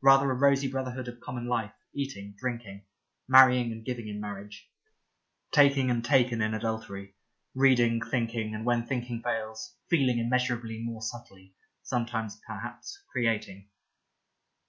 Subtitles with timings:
[0.00, 2.84] Rather a rosy Brotherhood of ,Common Life, eating, drinking;
[3.26, 4.70] marrying and giving in marriage;
[5.50, 7.16] taking and taken in adultery;
[7.52, 13.70] reading, thinking, and when thinking fails, feeling immeasurably more subtly, sometimes perhaps creating.